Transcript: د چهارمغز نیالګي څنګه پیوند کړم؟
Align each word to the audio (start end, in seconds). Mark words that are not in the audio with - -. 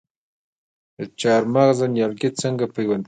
د 0.97 0.99
چهارمغز 1.19 1.79
نیالګي 1.93 2.29
څنګه 2.41 2.65
پیوند 2.75 2.97
کړم؟ 2.97 2.99